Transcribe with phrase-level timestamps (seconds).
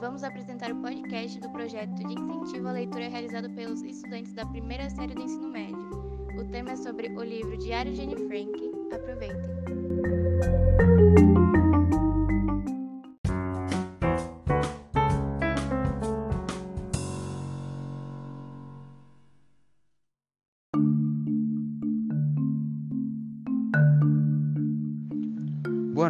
[0.00, 4.88] vamos apresentar o podcast do projeto de incentivo à leitura realizado pelos estudantes da primeira
[4.90, 5.90] série do ensino médio.
[6.38, 8.70] O tema é sobre o livro Diário de Anne Frank.
[8.92, 9.58] Aproveitem!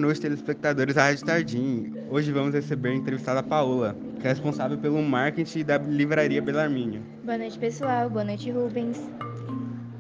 [0.09, 1.93] Noite, telespectadores da Rádio Tardim.
[2.09, 7.03] Hoje vamos receber a entrevistada Paola, que é responsável pelo marketing da livraria Belarmínio.
[7.23, 8.09] Boa noite, pessoal.
[8.09, 8.99] Boa noite, Rubens.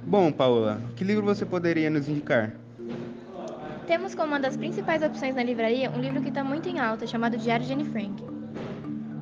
[0.06, 2.54] Bom, Paola, que livro você poderia nos indicar?
[3.86, 7.06] Temos como uma das principais opções na livraria um livro que está muito em alta,
[7.06, 8.24] chamado Diário de Anne Frank.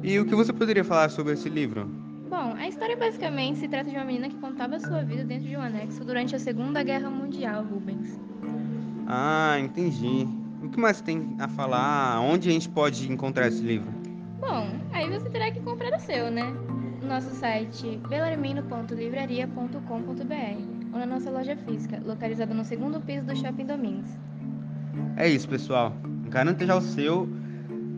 [0.04, 1.86] E o que você poderia falar sobre esse livro?
[2.30, 5.56] Bom, a história basicamente se trata de uma menina que contava sua vida dentro de
[5.56, 8.20] um anexo durante a Segunda Guerra Mundial, Rubens.
[9.08, 10.45] Ah, entendi.
[10.66, 12.20] O que mais tem a falar?
[12.20, 13.88] Onde a gente pode encontrar esse livro?
[14.40, 16.52] Bom, aí você terá que comprar o seu, né?
[17.00, 23.66] No nosso site belarmino.livraria.com.br ou na nossa loja física, localizada no segundo piso do Shopping
[23.66, 24.10] Domingos.
[25.16, 25.92] É isso, pessoal.
[26.28, 27.28] Garanta já o seu.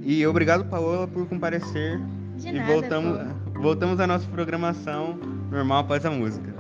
[0.03, 1.99] E obrigado, Paola, por comparecer.
[2.37, 3.19] De e nada, voltamos,
[3.55, 3.63] pô.
[3.63, 5.19] voltamos à nossa programação
[5.51, 6.58] normal após a música.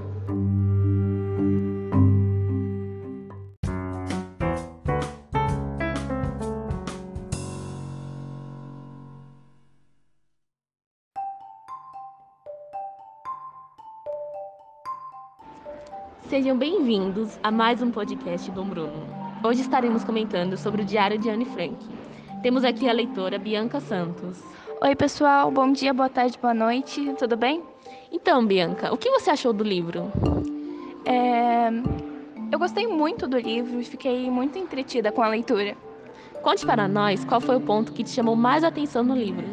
[16.26, 19.06] Sejam bem-vindos a mais um podcast do Bruno.
[19.42, 21.76] Hoje estaremos comentando sobre o Diário de Anne Frank.
[22.42, 24.42] Temos aqui a leitora Bianca Santos.
[24.82, 25.50] Oi, pessoal.
[25.50, 27.14] Bom dia, boa tarde, boa noite.
[27.18, 27.62] Tudo bem?
[28.12, 30.12] Então, Bianca, o que você achou do livro?
[31.06, 31.70] É,
[32.52, 35.76] Eu gostei muito do livro e fiquei muito entretida com a leitura.
[36.42, 39.46] Conte para nós qual foi o ponto que te chamou mais atenção no livro.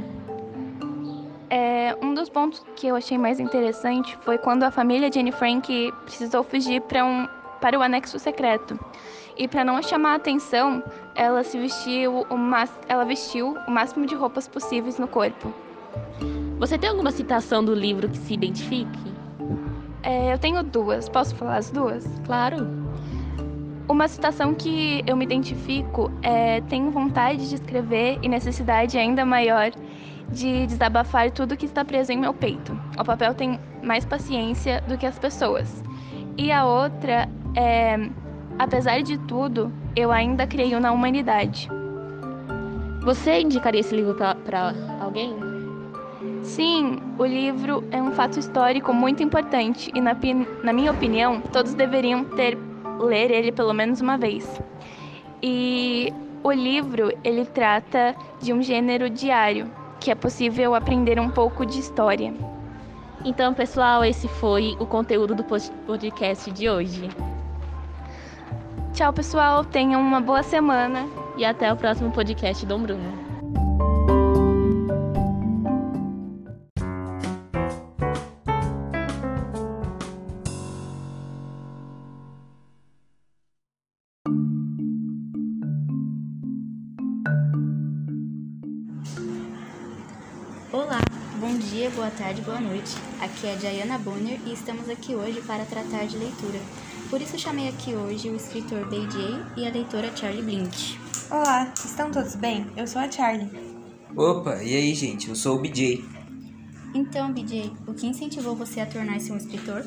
[1.49, 5.31] É, Um dos pontos que eu achei mais interessante foi quando a família de Anne
[5.31, 7.27] Frank precisou fugir para um
[7.61, 8.79] para o anexo secreto.
[9.37, 10.83] E para não chamar a atenção,
[11.15, 12.71] ela se vestiu o mas...
[12.87, 15.51] ela vestiu o máximo de roupas possíveis no corpo.
[16.59, 19.13] Você tem alguma citação do livro que se identifique?
[20.03, 21.09] É, Eu tenho duas.
[21.09, 22.05] Posso falar as duas?
[22.25, 22.67] Claro.
[23.89, 29.71] Uma citação que eu me identifico é: tenho vontade de escrever e necessidade ainda maior
[30.31, 32.77] de desabafar tudo que está preso em meu peito.
[32.99, 35.83] O papel tem mais paciência do que as pessoas.
[36.37, 37.97] E a outra é:
[38.59, 41.69] apesar de tudo, eu ainda creio na humanidade.
[43.03, 45.35] Você indicaria esse livro para alguém?
[46.41, 50.15] Sim, o livro é um fato histórico muito importante e, na,
[50.63, 52.57] na minha opinião, todos deveriam ter
[52.99, 54.61] ler ele pelo menos uma vez.
[55.41, 56.13] E
[56.43, 59.69] o livro ele trata de um gênero diário,
[59.99, 62.33] que é possível aprender um pouco de história.
[63.23, 67.09] Então, pessoal, esse foi o conteúdo do pod- podcast de hoje.
[68.93, 71.07] Tchau, pessoal, tenham uma boa semana.
[71.37, 73.24] E até o próximo podcast Dom Bruno.
[91.39, 92.95] Bom dia, boa tarde, boa noite.
[93.19, 96.59] Aqui é a Diana Bonner e estamos aqui hoje para tratar de leitura.
[97.09, 99.17] Por isso chamei aqui hoje o escritor B.J.
[99.57, 100.97] e a leitora Charlie Blint.
[101.29, 102.65] Olá, estão todos bem?
[102.77, 103.49] Eu sou a Charlie.
[104.15, 105.27] Opa, e aí, gente?
[105.27, 106.03] Eu sou o BJ.
[106.93, 109.83] Então, B.J., o que incentivou você a tornar-se um escritor?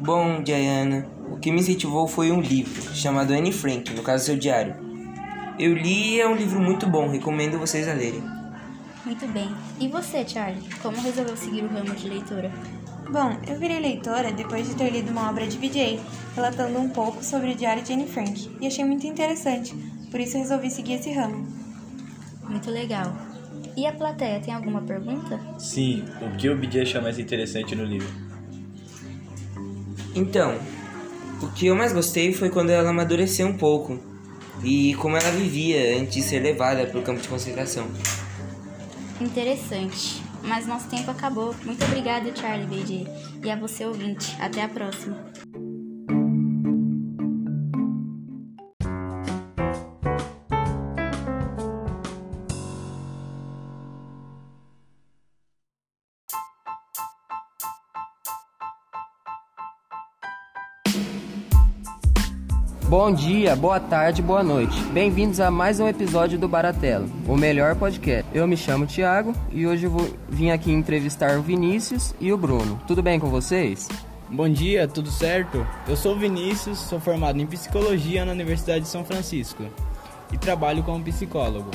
[0.00, 4.36] Bom, Diana, o que me incentivou foi um livro chamado Anne Frank, no caso seu
[4.36, 4.76] diário.
[5.58, 8.33] Eu li e é um livro muito bom, recomendo vocês a lerem.
[9.04, 9.54] Muito bem.
[9.78, 10.62] E você, Charlie?
[10.82, 12.50] Como resolveu seguir o ramo de leitura?
[13.10, 16.00] Bom, eu virei leitora depois de ter lido uma obra de BJ,
[16.34, 19.74] relatando um pouco sobre o diário de Anne Frank, e achei muito interessante,
[20.10, 21.46] por isso resolvi seguir esse ramo.
[22.48, 23.14] Muito legal.
[23.76, 25.38] E a plateia tem alguma pergunta?
[25.58, 28.08] Sim, o que o BJ achou mais interessante no livro?
[30.14, 30.58] Então,
[31.42, 33.98] o que eu mais gostei foi quando ela amadureceu um pouco
[34.62, 37.86] e como ela vivia antes de ser levada para o campo de concentração.
[39.24, 40.22] Interessante.
[40.42, 41.54] Mas nosso tempo acabou.
[41.64, 43.06] Muito obrigada, Charlie B.J.
[43.42, 44.36] E a você, ouvinte.
[44.38, 45.16] Até a próxima.
[62.96, 64.80] Bom dia, boa tarde, boa noite.
[64.92, 68.24] Bem-vindos a mais um episódio do Baratelo, o melhor podcast.
[68.32, 72.38] Eu me chamo Thiago e hoje eu vou vim aqui entrevistar o Vinícius e o
[72.38, 72.80] Bruno.
[72.86, 73.88] Tudo bem com vocês?
[74.30, 75.66] Bom dia, tudo certo?
[75.88, 79.64] Eu sou o Vinícius, sou formado em psicologia na Universidade de São Francisco
[80.32, 81.72] e trabalho como psicólogo.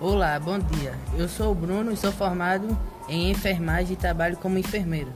[0.00, 0.94] Olá, bom dia.
[1.14, 2.74] Eu sou o Bruno e sou formado
[3.06, 5.12] em enfermagem e trabalho como enfermeiro.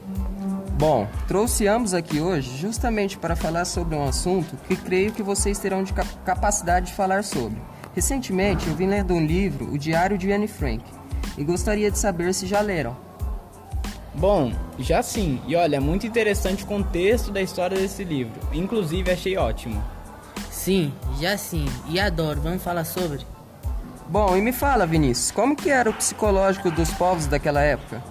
[0.79, 5.59] Bom, trouxe ambos aqui hoje justamente para falar sobre um assunto que creio que vocês
[5.59, 5.91] terão de
[6.23, 7.61] capacidade de falar sobre.
[7.93, 10.81] Recentemente eu vim lendo um livro, O Diário de Anne Frank,
[11.37, 12.95] e gostaria de saber se já leram.
[14.13, 15.41] Bom, já sim.
[15.45, 18.39] E olha, é muito interessante o contexto da história desse livro.
[18.53, 19.83] Inclusive, achei ótimo.
[20.49, 21.65] Sim, já sim.
[21.89, 22.39] E adoro.
[22.39, 23.27] Vamos falar sobre?
[24.07, 28.01] Bom, e me fala, Vinícius, como que era o psicológico dos povos daquela época?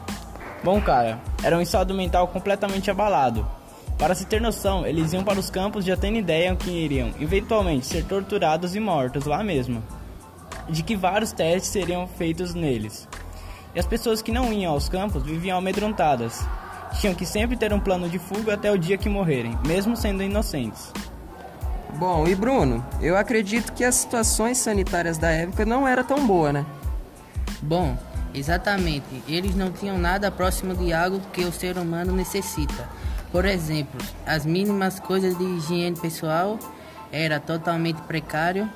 [0.68, 3.48] Bom, cara, era um estado mental completamente abalado.
[3.96, 7.86] Para se ter noção, eles iam para os campos já tendo ideia que iriam, eventualmente,
[7.86, 9.82] ser torturados e mortos lá mesmo.
[10.68, 13.08] De que vários testes seriam feitos neles.
[13.74, 16.46] E as pessoas que não iam aos campos viviam amedrontadas.
[17.00, 20.22] Tinham que sempre ter um plano de fuga até o dia que morrerem, mesmo sendo
[20.22, 20.92] inocentes.
[21.94, 26.52] Bom, e Bruno, eu acredito que as situações sanitárias da época não era tão boa,
[26.52, 26.66] né?
[27.62, 27.96] Bom,
[28.34, 29.06] exatamente.
[29.26, 32.88] Eles não tinham nada próximo de algo que o ser humano necessita.
[33.30, 36.58] Por exemplo, as mínimas coisas de higiene pessoal
[37.12, 38.68] era totalmente precário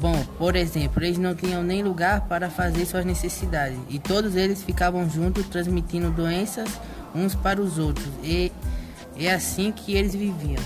[0.00, 4.62] Bom, por exemplo, eles não tinham nem lugar para fazer suas necessidades e todos eles
[4.62, 6.80] ficavam juntos transmitindo doenças
[7.14, 8.50] uns para os outros e
[9.18, 10.62] é assim que eles viviam.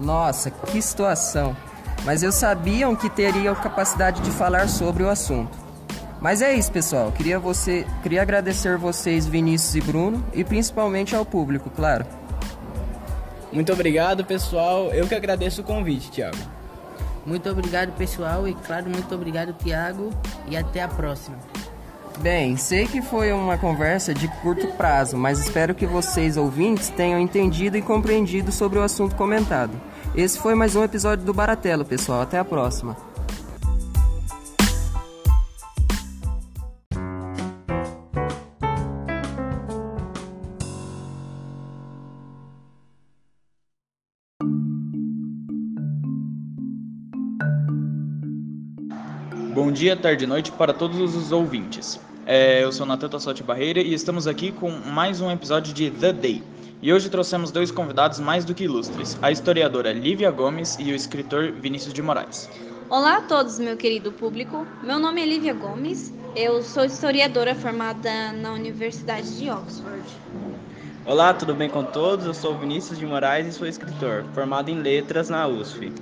[0.00, 1.54] Nossa, que situação!
[2.06, 5.69] Mas eu sabiam que teriam capacidade de falar sobre o assunto.
[6.20, 7.10] Mas é isso, pessoal.
[7.12, 12.04] Queria você, queria agradecer vocês, Vinícius e Bruno, e principalmente ao público, claro.
[13.52, 14.90] Muito obrigado, pessoal.
[14.90, 16.36] Eu que agradeço o convite, Thiago.
[17.24, 20.10] Muito obrigado, pessoal, e claro, muito obrigado, Tiago,
[20.48, 21.36] e até a próxima.
[22.18, 27.18] Bem, sei que foi uma conversa de curto prazo, mas espero que vocês, ouvintes, tenham
[27.18, 29.72] entendido e compreendido sobre o assunto comentado.
[30.14, 32.20] Esse foi mais um episódio do Baratelo, pessoal.
[32.20, 33.09] Até a próxima.
[49.62, 52.00] Bom dia, tarde e noite para todos os ouvintes.
[52.24, 56.14] É, eu sou Natan Tassotti Barreira e estamos aqui com mais um episódio de The
[56.14, 56.42] Day.
[56.80, 60.94] E hoje trouxemos dois convidados mais do que ilustres, a historiadora Lívia Gomes e o
[60.94, 62.48] escritor Vinícius de Moraes.
[62.88, 64.66] Olá a todos, meu querido público.
[64.82, 70.02] Meu nome é Lívia Gomes, eu sou historiadora formada na Universidade de Oxford.
[71.04, 72.24] Olá, tudo bem com todos?
[72.24, 75.92] Eu sou Vinícius de Moraes e sou escritor, formado em letras na USF.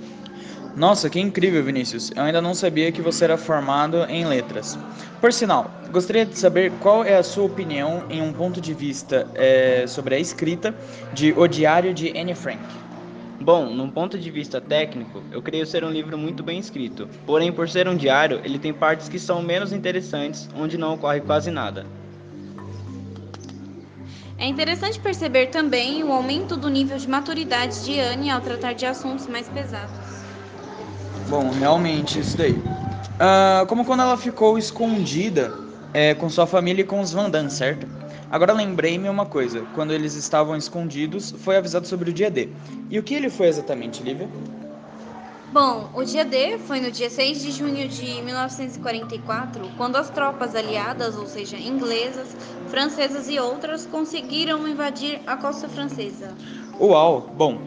[0.75, 2.11] Nossa, que incrível, Vinícius.
[2.15, 4.77] Eu ainda não sabia que você era formado em letras.
[5.19, 9.29] Por sinal, gostaria de saber qual é a sua opinião em um ponto de vista
[9.35, 10.73] é, sobre a escrita
[11.11, 12.63] de O Diário de Anne Frank.
[13.41, 17.07] Bom, num ponto de vista técnico, eu creio ser um livro muito bem escrito.
[17.25, 21.21] Porém, por ser um diário, ele tem partes que são menos interessantes, onde não ocorre
[21.21, 21.85] quase nada.
[24.37, 28.85] É interessante perceber também o aumento do nível de maturidade de Anne ao tratar de
[28.85, 30.08] assuntos mais pesados.
[31.29, 32.53] Bom, realmente, isso daí.
[32.53, 35.53] Uh, como quando ela ficou escondida
[35.93, 37.87] é, com sua família e com os Van Damme, certo?
[38.31, 39.63] Agora lembrei-me uma coisa.
[39.73, 42.49] Quando eles estavam escondidos, foi avisado sobre o dia D.
[42.89, 44.27] E o que ele foi exatamente, Lívia?
[45.51, 50.55] Bom, o dia D foi no dia 6 de junho de 1944, quando as tropas
[50.55, 52.35] aliadas, ou seja, inglesas,
[52.69, 56.35] francesas e outras, conseguiram invadir a costa francesa.
[56.79, 57.33] Uau!
[57.35, 57.59] Bom,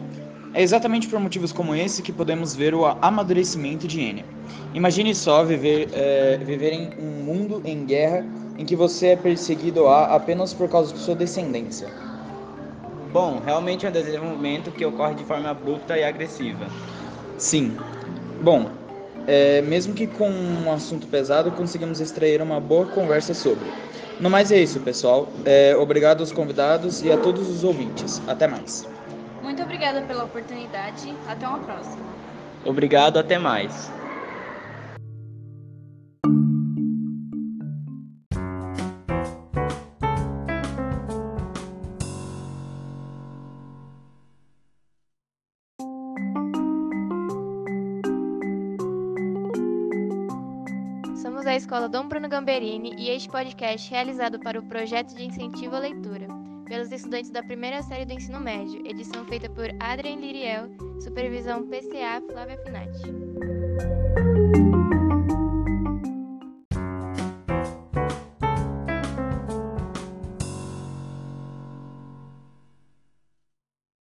[0.53, 4.25] é exatamente por motivos como esse que podemos ver o amadurecimento de Enya.
[4.73, 8.25] Imagine só viver, é, viver em um mundo em guerra
[8.57, 11.87] em que você é perseguido apenas por causa de sua descendência.
[13.11, 16.67] Bom, realmente é um desenvolvimento que ocorre de forma abrupta e agressiva.
[17.37, 17.75] Sim.
[18.41, 18.69] Bom,
[19.27, 23.65] é, mesmo que com um assunto pesado, conseguimos extrair uma boa conversa sobre.
[24.19, 25.27] No mais é isso, pessoal.
[25.45, 28.21] É, obrigado aos convidados e a todos os ouvintes.
[28.27, 28.92] Até mais.
[29.83, 31.13] Obrigada pela oportunidade.
[31.27, 32.05] Até uma próxima.
[32.63, 33.91] Obrigado, até mais.
[51.21, 55.25] Somos a Escola Dom Bruno Gamberini e este podcast é realizado para o projeto de
[55.25, 60.19] incentivo à leitura pelos estudantes da primeira série do ensino médio, edição feita por Adrien
[60.19, 60.69] Liriel,
[61.01, 64.72] supervisão PCA Flávia Finati.